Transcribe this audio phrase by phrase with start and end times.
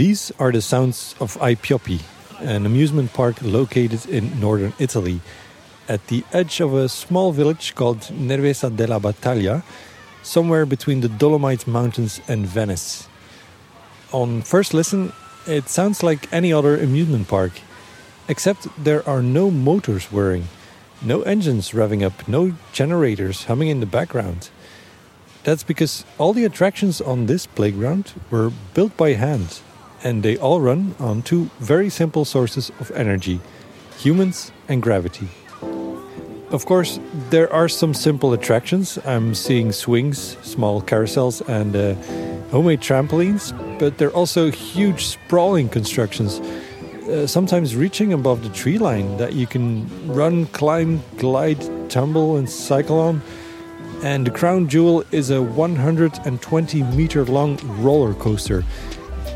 [0.00, 1.58] These are the sounds of Ai
[2.40, 5.20] an amusement park located in northern Italy,
[5.90, 9.62] at the edge of a small village called Nervesa della Battaglia,
[10.22, 13.08] somewhere between the Dolomite Mountains and Venice.
[14.10, 15.12] On first listen,
[15.46, 17.60] it sounds like any other amusement park,
[18.26, 20.48] except there are no motors whirring,
[21.02, 24.48] no engines revving up, no generators humming in the background.
[25.44, 29.60] That's because all the attractions on this playground were built by hand
[30.02, 33.40] and they all run on two very simple sources of energy
[33.98, 35.28] humans and gravity.
[36.50, 38.98] Of course, there are some simple attractions.
[39.04, 41.94] I'm seeing swings, small carousels, and uh,
[42.50, 48.78] homemade trampolines, but there are also huge, sprawling constructions, uh, sometimes reaching above the tree
[48.78, 53.22] line that you can run, climb, glide, tumble, and cycle on.
[54.02, 58.64] And the crown jewel is a 120 meter long roller coaster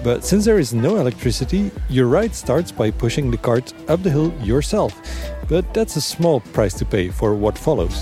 [0.04, 4.10] but since there is no electricity, your ride starts by pushing the cart up the
[4.10, 4.92] hill yourself.
[5.48, 7.98] But that's a small price to pay for what follows.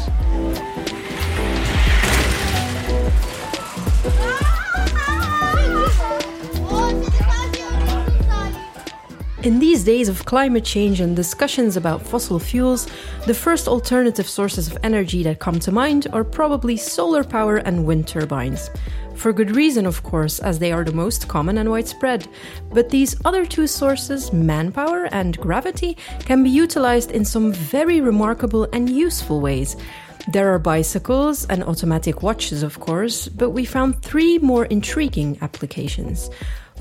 [9.44, 12.86] In these days of climate change and discussions about fossil fuels,
[13.26, 17.84] the first alternative sources of energy that come to mind are probably solar power and
[17.84, 18.70] wind turbines.
[19.22, 22.26] For good reason, of course, as they are the most common and widespread.
[22.72, 28.66] But these other two sources, manpower and gravity, can be utilized in some very remarkable
[28.72, 29.76] and useful ways.
[30.32, 36.28] There are bicycles and automatic watches, of course, but we found three more intriguing applications.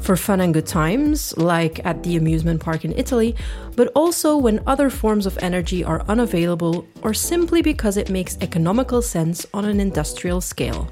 [0.02, 3.36] For fun and good times, like at the amusement park in Italy,
[3.76, 9.04] but also when other forms of energy are unavailable or simply because it makes economical
[9.04, 10.89] sense on an industrial scale.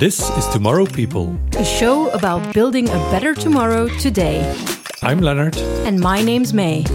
[0.00, 4.40] This is Tomorrow People, a show about building a better tomorrow today.
[5.02, 5.58] I'm Leonard.
[5.84, 6.86] And my name's Mij.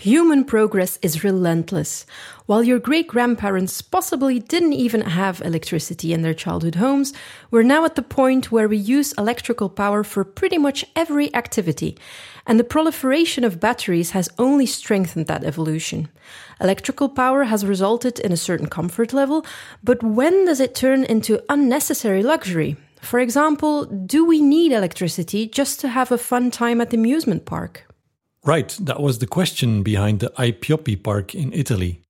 [0.00, 2.06] Human progress is relentless.
[2.46, 7.12] While your great grandparents possibly didn't even have electricity in their childhood homes,
[7.50, 11.98] we're now at the point where we use electrical power for pretty much every activity.
[12.46, 16.08] And the proliferation of batteries has only strengthened that evolution.
[16.62, 19.44] Electrical power has resulted in a certain comfort level,
[19.84, 22.78] but when does it turn into unnecessary luxury?
[23.02, 27.44] For example, do we need electricity just to have a fun time at the amusement
[27.44, 27.84] park?
[28.46, 32.00] Right, that was the question behind the Ai Pioppi Park in Italy.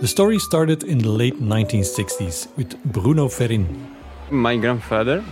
[0.00, 3.64] The story started in the late 1960s with Bruno Ferrin.
[4.30, 5.24] My grandfather.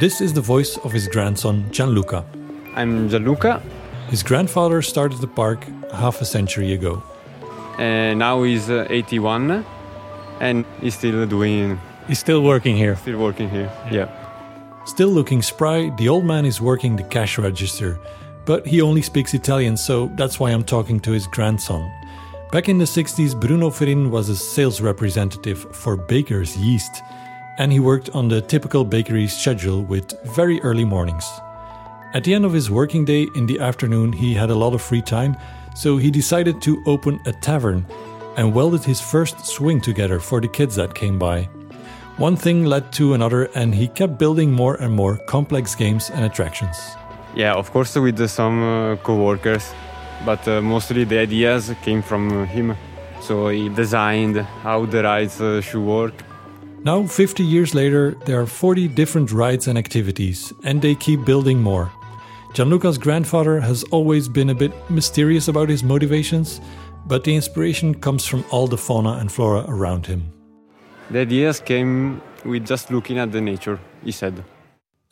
[0.00, 2.24] This is the voice of his grandson Gianluca.
[2.74, 3.60] I'm Gianluca.
[4.08, 7.02] His grandfather started the park half a century ago.
[7.78, 9.62] And now he's uh, 81
[10.40, 11.78] and he's still doing.
[12.08, 12.96] He's still working here.
[12.96, 14.08] Still working here, yeah.
[14.86, 17.98] Still looking spry, the old man is working the cash register
[18.44, 21.90] but he only speaks Italian, so that's why I'm talking to his grandson.
[22.50, 27.02] Back in the 60s, Bruno Ferrin was a sales representative for Baker's Yeast,
[27.58, 31.24] and he worked on the typical bakery schedule with very early mornings.
[32.14, 34.82] At the end of his working day in the afternoon, he had a lot of
[34.82, 35.36] free time,
[35.74, 37.86] so he decided to open a tavern
[38.36, 41.48] and welded his first swing together for the kids that came by.
[42.18, 46.24] One thing led to another, and he kept building more and more complex games and
[46.26, 46.76] attractions.
[47.34, 49.72] Yeah, of course, with some uh, co-workers,
[50.24, 52.76] but uh, mostly the ideas came from him.
[53.20, 56.14] So he designed how the rides uh, should work.
[56.84, 61.62] Now, 50 years later, there are 40 different rides and activities, and they keep building
[61.62, 61.90] more.
[62.54, 66.60] Gianluca's grandfather has always been a bit mysterious about his motivations,
[67.06, 70.30] but the inspiration comes from all the fauna and flora around him.
[71.10, 74.44] The ideas came with just looking at the nature, he said.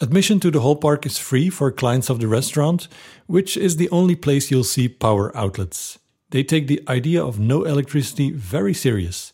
[0.03, 2.89] Admission to the whole park is free for clients of the restaurant,
[3.27, 5.99] which is the only place you'll see power outlets.
[6.31, 9.31] They take the idea of no electricity very serious.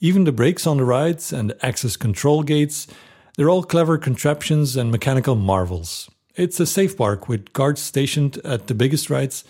[0.00, 2.88] Even the brakes on the rides and the access control gates,
[3.36, 6.10] they're all clever contraptions and mechanical marvels.
[6.34, 9.44] It's a safe park with guards stationed at the biggest rides,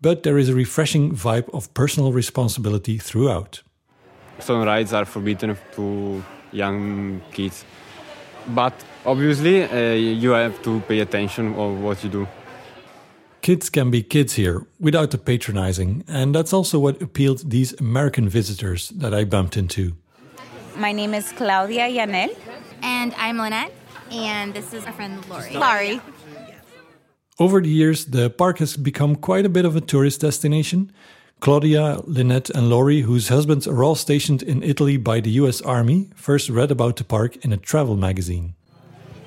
[0.00, 3.62] but there is a refreshing vibe of personal responsibility throughout.
[4.38, 6.22] Some rides are forbidden to
[6.52, 7.64] young kids
[8.48, 8.72] but
[9.04, 12.28] obviously, uh, you have to pay attention of what you do.
[13.40, 18.28] Kids can be kids here without the patronizing, and that's also what appealed these American
[18.28, 19.96] visitors that I bumped into.
[20.76, 22.34] My name is Claudia Yanel.
[22.82, 23.72] And I'm Lynette.
[24.10, 25.54] And this is our friend Lori.
[25.54, 26.00] Laurie.
[27.38, 30.92] Over the years, the park has become quite a bit of a tourist destination.
[31.42, 36.08] Claudia, Lynette, and Laurie, whose husbands are all stationed in Italy by the US Army,
[36.14, 38.54] first read about the park in a travel magazine.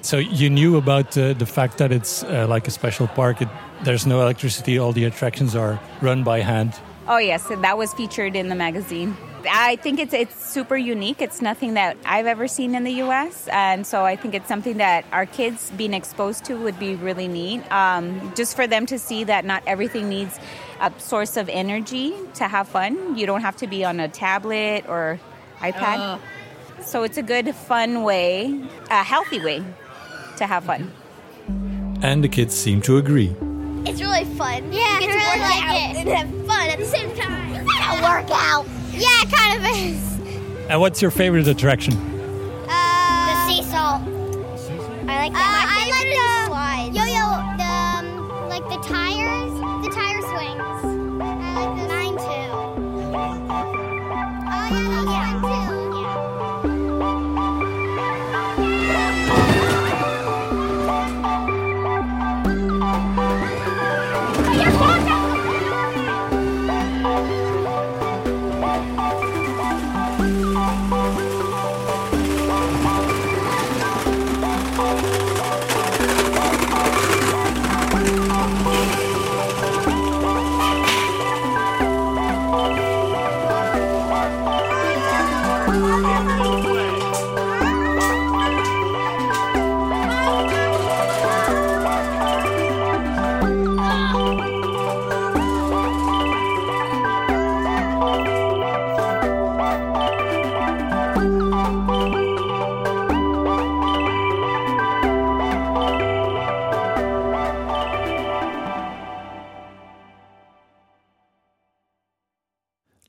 [0.02, 3.42] So you knew about uh, the fact that it's uh, like a special park.
[3.42, 3.50] It,
[3.84, 4.80] there's no electricity.
[4.80, 6.80] All the attractions are run by hand.
[7.08, 9.16] Oh yes, that was featured in the magazine.
[9.48, 11.22] I think it's it's super unique.
[11.22, 14.78] It's nothing that I've ever seen in the U.S., and so I think it's something
[14.78, 17.62] that our kids being exposed to would be really neat.
[17.72, 20.40] Um, just for them to see that not everything needs
[20.82, 23.18] a source of energy to have fun.
[23.18, 25.20] You don't have to be on a tablet or
[25.60, 26.00] iPad.
[26.00, 26.18] Uh.
[26.82, 29.64] So it's a good, fun way, a healthy way
[30.38, 30.92] to have fun.
[32.02, 33.36] And the kids seem to agree.
[33.88, 34.72] It's really fun.
[34.74, 36.08] Yeah, you get I really like it.
[36.08, 37.46] and have fun at the same time.
[37.56, 38.66] It's like a workout.
[38.92, 40.66] Yeah, it kind of is.
[40.70, 41.94] And what's your favorite attraction?
[42.68, 44.02] Uh, the seesaw.
[45.08, 45.42] I like that.
[45.42, 46.45] Uh, My favorite I like the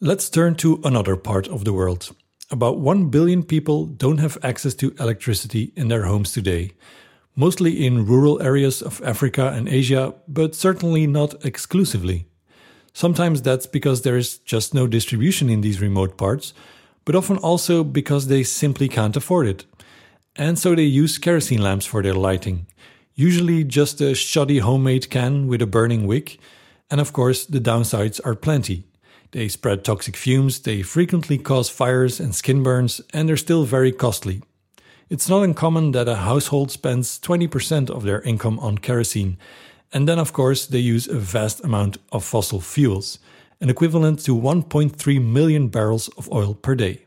[0.06, 2.14] Let's turn to another part of the world.
[2.53, 6.75] About 1 billion people don't have access to electricity in their homes today,
[7.35, 12.25] mostly in rural areas of Africa and Asia, but certainly not exclusively.
[12.93, 16.55] Sometimes that's because there is just no distribution in these remote parts,
[17.05, 19.64] but often also because they simply can't afford it.
[20.37, 22.69] And so they use kerosene lamps for their lighting,
[23.17, 26.38] usually just a shoddy homemade can with a burning wick,
[26.93, 28.85] and of course, the downsides are plenty.
[29.32, 33.93] They spread toxic fumes, they frequently cause fires and skin burns, and they're still very
[33.93, 34.43] costly.
[35.08, 39.37] It's not uncommon that a household spends 20% of their income on kerosene,
[39.93, 43.19] and then, of course, they use a vast amount of fossil fuels,
[43.61, 47.06] an equivalent to 1.3 million barrels of oil per day.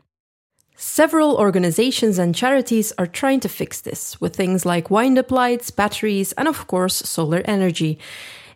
[0.76, 5.70] Several organizations and charities are trying to fix this with things like wind up lights,
[5.70, 7.98] batteries, and of course, solar energy.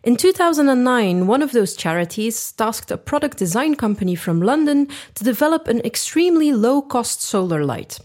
[0.05, 5.67] In 2009, one of those charities tasked a product design company from London to develop
[5.67, 7.97] an extremely low cost solar light.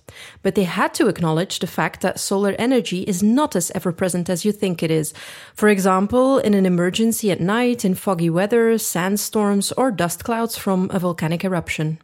[0.43, 4.31] But they had to acknowledge the fact that solar energy is not as ever present
[4.31, 5.12] as you think it is.
[5.55, 10.90] For example, in an emergency at night, in foggy weather, sandstorms, or dust clouds from
[10.95, 11.99] a volcanic eruption.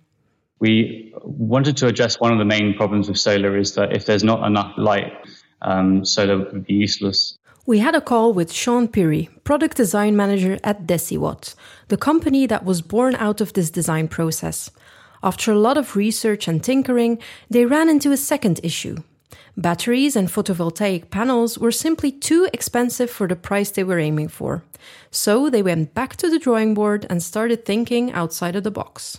[0.59, 4.25] We wanted to address one of the main problems with solar is that if there's
[4.25, 5.15] not enough light,
[5.63, 7.39] um, solar would be useless.
[7.69, 11.57] We had a call with Shaun Pirie, product design manager at Deciwatt,
[11.89, 14.71] the company that was born out of this design process.
[15.21, 17.19] After a lot of research and tinkering,
[17.51, 18.99] they ran into a second issue.
[19.57, 24.63] Batteries and photovoltaic panels were simply too expensive for the price they were aiming for.
[25.11, 29.19] So they went back to the drawing board and started thinking outside of the box.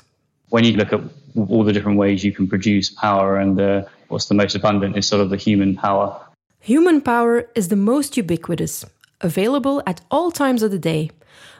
[0.51, 1.01] When you look at
[1.35, 5.05] all the different ways you can produce power and uh, what's the most abundant is
[5.05, 6.17] sort of the human power
[6.59, 8.85] Human power is the most ubiquitous,
[9.21, 11.11] available at all times of the day.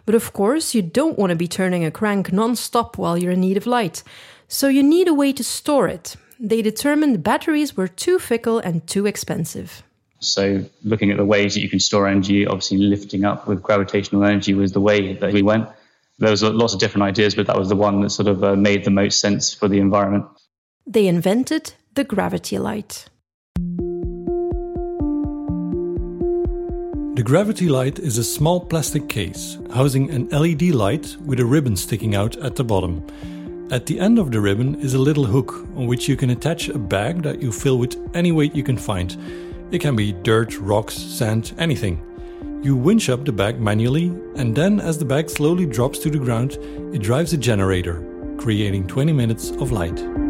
[0.05, 3.33] But of course, you don't want to be turning a crank non stop while you're
[3.33, 4.03] in need of light.
[4.47, 6.15] So you need a way to store it.
[6.39, 9.83] They determined batteries were too fickle and too expensive.
[10.19, 14.23] So, looking at the ways that you can store energy, obviously lifting up with gravitational
[14.23, 15.67] energy was the way that we went.
[16.19, 18.55] There was lots of different ideas, but that was the one that sort of uh,
[18.55, 20.25] made the most sense for the environment.
[20.87, 23.09] They invented the gravity light.
[27.27, 32.15] Gravity light is a small plastic case housing an LED light with a ribbon sticking
[32.15, 33.05] out at the bottom.
[33.69, 36.69] At the end of the ribbon is a little hook on which you can attach
[36.69, 39.17] a bag that you fill with any weight you can find.
[39.71, 42.01] It can be dirt, rocks, sand, anything.
[42.63, 44.05] You winch up the bag manually,
[44.37, 46.53] and then as the bag slowly drops to the ground,
[46.93, 48.05] it drives a generator,
[48.37, 50.26] creating 20 minutes of light.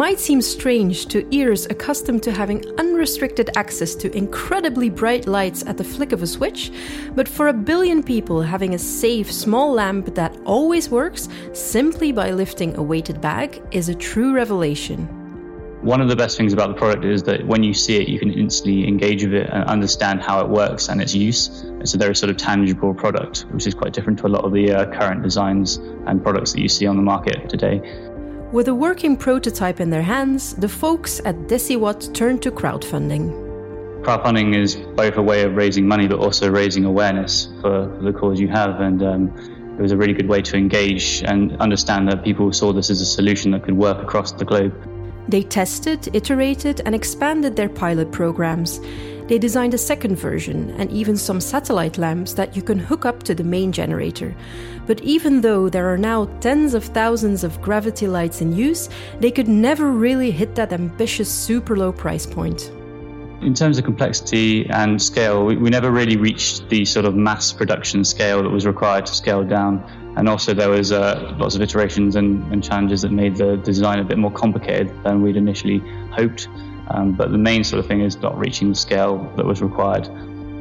[0.00, 5.76] Might seem strange to ears accustomed to having unrestricted access to incredibly bright lights at
[5.76, 6.72] the flick of a switch,
[7.14, 12.30] but for a billion people, having a safe, small lamp that always works simply by
[12.30, 15.06] lifting a weighted bag is a true revelation.
[15.82, 18.18] One of the best things about the product is that when you see it, you
[18.18, 21.64] can instantly engage with it and understand how it works and its use.
[21.80, 24.52] It's a very sort of tangible product, which is quite different to a lot of
[24.52, 25.76] the uh, current designs
[26.06, 27.80] and products that you see on the market today.
[28.52, 33.30] With a working prototype in their hands, the folks at Deciwatt turned to crowdfunding.
[34.02, 38.40] Crowdfunding is both a way of raising money, but also raising awareness for, the cause
[38.40, 38.80] you have.
[38.80, 42.72] And um, it was a really good way to engage and understand that people saw
[42.72, 44.74] this as a solution that could work across the globe.
[45.28, 48.80] They tested, iterated, and expanded their pilot programs.
[49.30, 53.22] They designed a second version and even some satellite lamps that you can hook up
[53.22, 54.34] to the main generator.
[54.88, 58.88] But even though there are now tens of thousands of gravity lights in use,
[59.20, 62.72] they could never really hit that ambitious super low price point.
[63.40, 67.52] In terms of complexity and scale, we, we never really reached the sort of mass
[67.52, 69.78] production scale that was required to scale down
[70.16, 74.00] and also there was uh, lots of iterations and, and, challenges that made the design
[74.00, 75.78] a bit more complicated than we'd initially
[76.10, 76.48] hoped.
[76.90, 80.08] Um, but the main sort of thing is not reaching the scale that was required.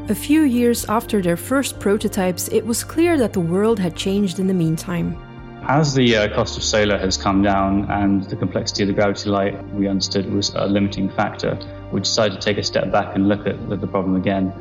[0.09, 4.39] A few years after their first prototypes, it was clear that the world had changed
[4.39, 5.17] in the meantime.
[5.63, 9.29] As the uh, cost of solar has come down and the complexity of the gravity
[9.29, 11.59] light we understood was a limiting factor,
[11.91, 14.51] we decided to take a step back and look at the problem again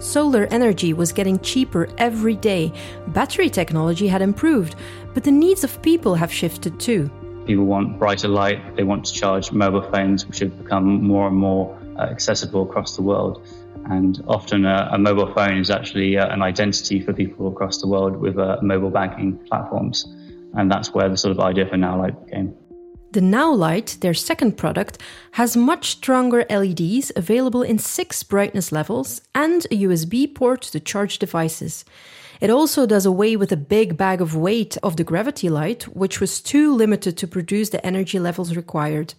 [0.00, 2.72] Solar energy was getting cheaper every day.
[3.08, 4.74] Battery technology had improved,
[5.12, 7.10] but the needs of people have shifted too.
[7.46, 11.36] People want brighter light, they want to charge mobile phones, which have become more and
[11.36, 13.46] more uh, accessible across the world.
[13.86, 17.88] And often a, a mobile phone is actually uh, an identity for people across the
[17.88, 20.04] world with uh, mobile banking platforms.
[20.54, 22.54] And that's where the sort of idea for Now Light came.
[23.12, 24.98] The Now Light, their second product,
[25.32, 31.18] has much stronger LEDs available in six brightness levels and a USB port to charge
[31.18, 31.84] devices.
[32.40, 36.20] It also does away with a big bag of weight of the gravity light, which
[36.20, 39.12] was too limited to produce the energy levels required.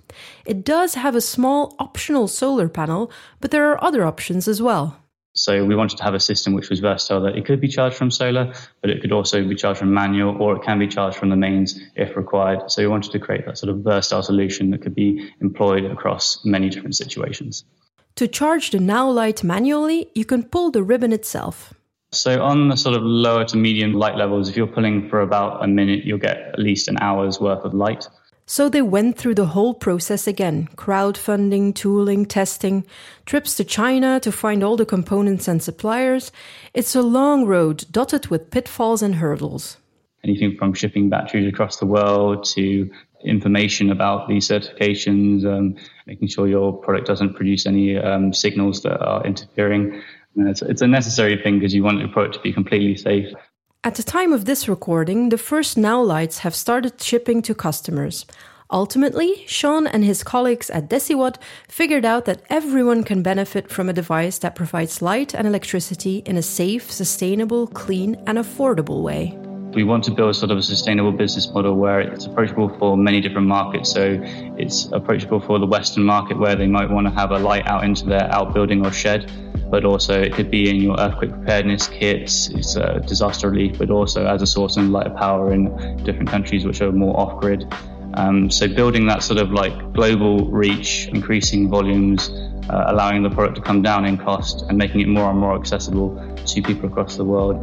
[0.44, 4.98] It does have a small optional solar panel, but there are other options as well.
[5.34, 7.96] So we wanted to have a system which was versatile that it could be charged
[7.96, 11.16] from solar, but it could also be charged from manual or it can be charged
[11.16, 12.70] from the mains if required.
[12.72, 16.44] So we wanted to create that sort of versatile solution that could be employed across
[16.44, 17.64] many different situations.
[18.16, 21.74] To charge the Now Light manually, you can pull the ribbon itself.
[22.14, 25.64] So on the sort of lower to medium light levels, if you're pulling for about
[25.64, 28.06] a minute, you'll get at least an hour's worth of light.
[28.46, 32.86] So they went through the whole process again crowdfunding, tooling, testing,
[33.26, 36.34] trips to China to find all the components and suppliers.
[36.74, 39.78] It's a long road dotted with pitfalls and hurdles.
[40.26, 42.92] Anything from shipping batteries across the world to
[43.24, 49.00] information about these certifications, um, making sure your product doesn't produce any um, signals that
[49.00, 50.02] are interfering.
[50.36, 53.34] It's, it's, a necessary thing because you want your product to be completely safe.
[53.84, 58.26] At the time of this recording, the first Now lights have started shipping to customers.
[58.72, 61.36] Ultimately, Shaun and his colleagues at Deciwatt
[61.68, 66.38] figured out that everyone can benefit from a device that provides light and electricity in
[66.38, 69.38] a safe, sustainable, clean, and affordable way.
[69.74, 73.20] We want to build sort of a sustainable business model where it's approachable for many
[73.20, 73.92] different markets.
[73.92, 74.20] So
[74.58, 77.84] it's approachable for the Western market where they might want to have a light out
[77.84, 79.30] into their outbuilding or shed
[79.72, 82.76] but also it could be in your earthquake preparedness kits, it's
[83.08, 85.64] disaster relief, but also as a source of light power in
[86.04, 87.66] different countries which are more off grid.
[88.16, 92.30] Um, so building that sort of like global reach, increasing volumes,
[92.70, 95.56] uh, allowing the product to come down in cost and making it more and more
[95.56, 96.10] accessible
[96.46, 97.56] to people across the world.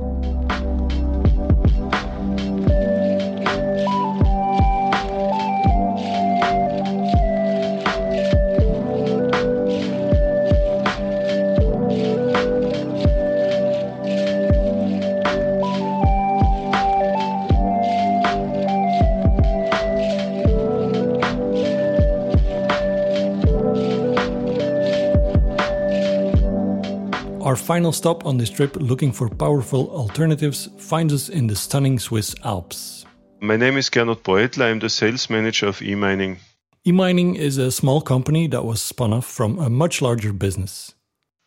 [27.59, 32.35] Final stop on this trip looking for powerful alternatives finds us in the stunning Swiss
[32.45, 33.05] Alps.
[33.41, 34.63] My name is Gernot Beutle.
[34.63, 36.39] I'm the sales manager of eMining.
[36.87, 40.95] eMining is a small company that was spun off from a much larger business.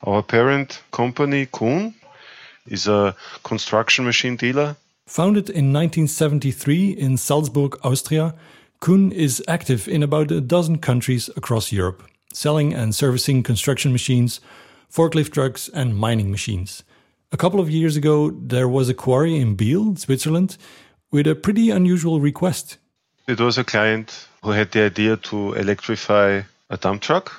[0.04, 1.96] Our parent company, Kuhn,
[2.68, 4.76] is a construction machine dealer.
[5.08, 8.36] Founded in 1973 in Salzburg, Austria,
[8.80, 14.40] Kuhn is active in about a dozen countries across Europe, selling and servicing construction machines
[14.92, 16.84] forklift trucks, and mining machines.
[17.32, 20.58] A couple of years ago, there was a quarry in Biel, Switzerland,
[21.12, 22.78] with a pretty unusual request.
[23.28, 27.32] It was a client who had the idea to electrify a dump truck.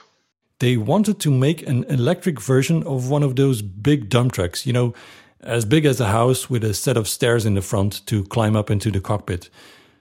[0.61, 4.73] They wanted to make an electric version of one of those big dump trucks, you
[4.73, 4.95] know,
[5.41, 8.57] as big as a house with a set of stairs in the front to climb
[8.57, 9.51] up into the cockpit.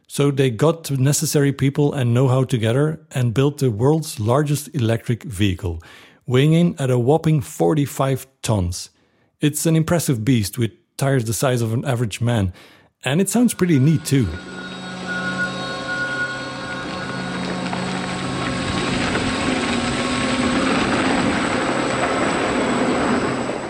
[0.08, 4.70] So they got the necessary people and know how together and built the world's largest
[4.76, 5.82] electric vehicle,
[6.26, 8.90] weighing in at a whopping 45 tons.
[9.40, 12.54] It's an impressive beast with tires the size of an average man,
[13.04, 14.28] and it sounds pretty neat too.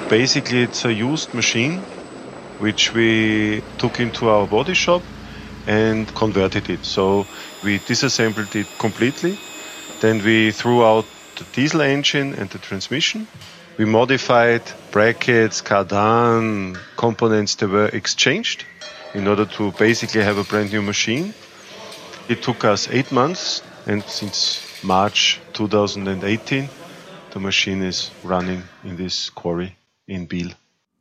[0.09, 1.81] Basically, it's a used machine
[2.59, 5.01] which we took into our body shop
[5.67, 6.83] and converted it.
[6.83, 7.25] So
[7.63, 9.39] we disassembled it completely.
[10.01, 13.27] Then we threw out the diesel engine and the transmission.
[13.77, 14.61] We modified
[14.91, 18.65] brackets, cardan, components that were exchanged
[19.13, 21.33] in order to basically have a brand new machine.
[22.29, 26.69] It took us eight months, and since March 2018,
[27.31, 29.75] the machine is running in this quarry
[30.07, 30.51] in Biel.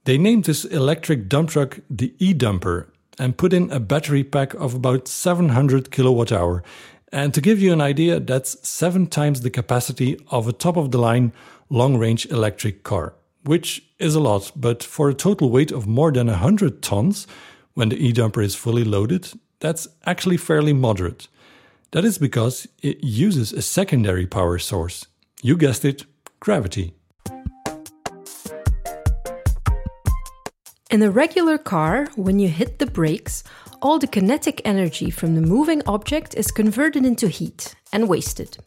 [0.04, 2.86] They named this electric dump truck the e dumper
[3.18, 6.62] and put in a battery pack of about 700 kilowatt hour.
[7.12, 10.92] And to give you an idea, that's seven times the capacity of a top of
[10.92, 11.32] the line
[11.68, 13.14] long range electric car,
[13.44, 17.26] which is a lot, but for a total weight of more than 100 tons,
[17.74, 21.28] when the e dumper is fully loaded, that's actually fairly moderate.
[21.92, 25.06] That is because it uses a secondary power source.
[25.42, 26.04] You guessed it,
[26.38, 26.94] gravity.
[30.90, 33.44] In a regular car, when you hit the brakes,
[33.80, 38.58] all the kinetic energy from the moving object is converted into heat and wasted.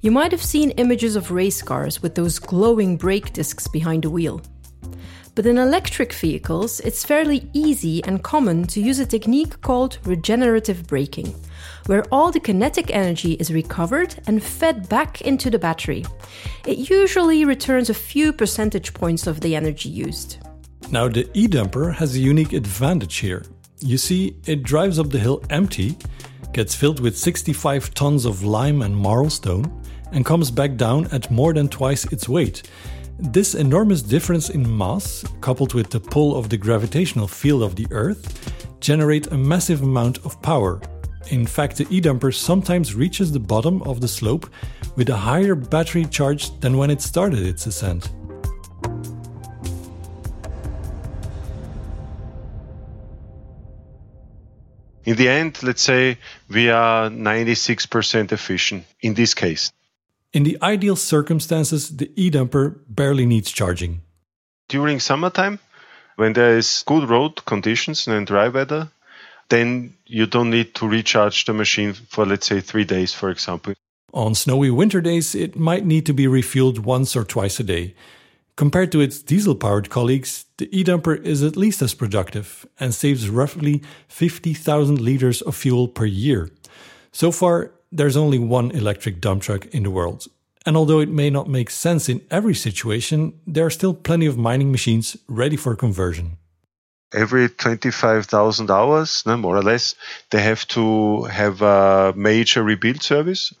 [0.00, 4.10] You might have seen images of race cars with those glowing brake discs behind the
[4.10, 4.40] wheel.
[5.34, 10.86] But in electric vehicles, it's fairly easy and common to use a technique called regenerative
[10.86, 11.34] braking,
[11.84, 16.06] where all the kinetic energy is recovered and fed back into the battery.
[16.66, 20.38] It usually returns a few percentage points of the energy used.
[20.90, 23.44] Now, the e dumper has a unique advantage here.
[23.80, 25.96] You see, it drives up the hill empty,
[26.52, 31.30] gets filled with 65 tons of lime and marl stone, and comes back down at
[31.30, 32.62] more than twice its weight.
[33.18, 37.86] This enormous difference in mass, coupled with the pull of the gravitational field of the
[37.90, 40.80] Earth, generate a massive amount of power.
[41.30, 44.48] In fact, the e-dumper sometimes reaches the bottom of the slope
[44.96, 48.10] with a higher battery charge than when it started its ascent.
[55.08, 56.18] In the end, let's say
[56.50, 59.72] we are 96% efficient in this case.
[60.34, 64.02] In the ideal circumstances, the e-dumper barely needs charging.
[64.68, 65.60] During summertime,
[66.16, 68.90] when there is good road conditions and dry weather,
[69.48, 73.72] then you don't need to recharge the machine for, let's say, three days, for example.
[74.12, 77.94] On snowy winter days, it might need to be refueled once or twice a day.
[78.58, 82.92] Compared to its diesel powered colleagues, the e dumper is at least as productive and
[82.92, 86.50] saves roughly 50,000 liters of fuel per year.
[87.12, 90.26] So far, there's only one electric dump truck in the world.
[90.66, 94.36] And although it may not make sense in every situation, there are still plenty of
[94.36, 96.36] mining machines ready for conversion.
[97.14, 99.94] Every 25,000 hours, no, more or less,
[100.30, 103.54] they have to have a major rebuild service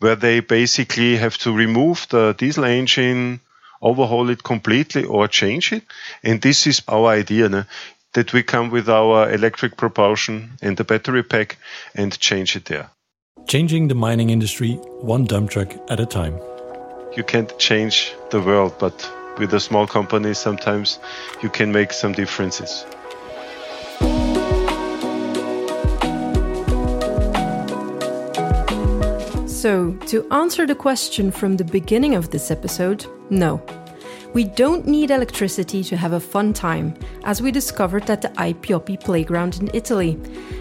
[0.00, 3.38] where they basically have to remove the diesel engine,
[3.80, 5.84] overhaul it completely or change it.
[6.22, 7.64] And this is our idea no?
[8.12, 11.58] that we come with our electric propulsion and the battery pack
[11.94, 12.90] and change it there.
[13.46, 16.38] Changing the mining industry one dump truck at a time.
[17.16, 20.98] You can't change the world, but with a small company, sometimes
[21.42, 22.84] you can make some differences.
[29.60, 33.60] So, to answer the question from the beginning of this episode, no.
[34.32, 36.94] We don't need electricity to have a fun time,
[37.24, 40.18] as we discovered at the Ai Pioppi playground in Italy.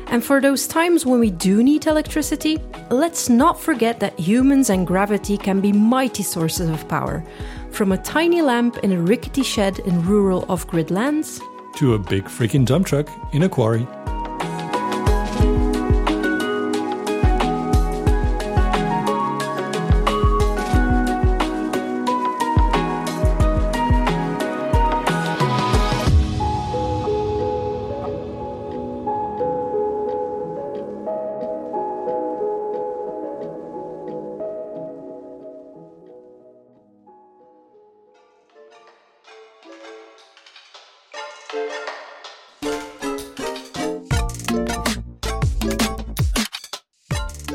[0.08, 2.60] And for those times when we do need electricity,
[2.90, 7.24] let's not forget that humans and gravity can be mighty sources of power.
[7.72, 11.40] From a tiny lamp in a rickety shed in rural off grid lands,
[11.78, 13.88] to a big freaking dump truck in a quarry.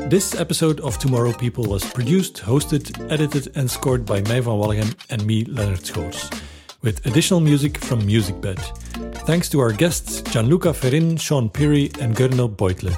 [0.07, 4.95] This episode of Tomorrow People was produced, hosted, edited, and scored by Mij van Walligem
[5.09, 6.29] and me, Leonard Schoors,
[6.83, 8.59] with additional music from MusicBed.
[9.25, 12.93] Thanks to our guests Gianluca Ferrin, Shaun Pirie, and Gernot Beutle.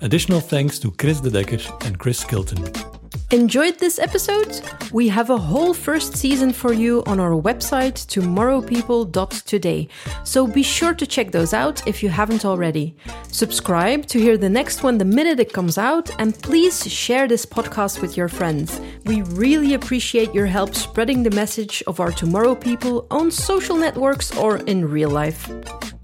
[0.00, 2.83] Additional thanks to Kris de Decker and Chris Skilton.
[3.30, 4.60] Enjoyed this episode?
[4.92, 9.88] We have a whole first season for you on our website, tomorrowpeople.today.
[10.24, 12.94] So be sure to check those out if you haven't already.
[13.32, 17.46] Subscribe to hear the next one the minute it comes out, and please share this
[17.46, 18.80] podcast with your friends.
[19.06, 24.36] We really appreciate your help spreading the message of our Tomorrow People on social networks
[24.36, 25.50] or in real life.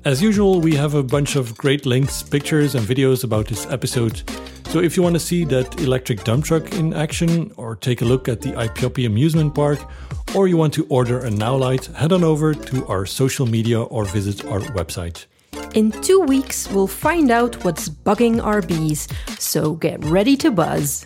[0.05, 4.23] As usual, we have a bunch of great links, pictures, and videos about this episode.
[4.71, 8.05] So if you want to see that electric dump truck in action, or take a
[8.05, 9.81] look at the Ai Pioppi amusement park,
[10.35, 13.83] or you want to order a Now Light, head on over to our social media
[13.83, 15.27] or visit our website.
[15.75, 21.05] In two weeks, we'll find out what's bugging our bees, so get ready to buzz.